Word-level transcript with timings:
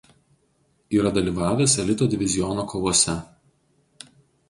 Yra 0.99 1.11
dalyvavęs 1.17 1.77
elito 1.85 2.09
diviziono 2.17 2.67
kovose. 2.75 3.19